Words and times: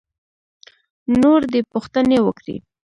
نور 1.21 1.41
دې 1.51 1.61
پوښتنې 1.71 2.17
وکړي. 2.23 2.55